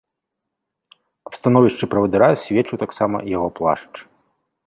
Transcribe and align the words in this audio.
Аб 1.29 1.33
становішчы 1.39 1.89
правадыра 1.91 2.29
сведчыў 2.45 2.77
таксама 2.85 3.17
яго 3.37 3.49
плашч. 3.59 3.93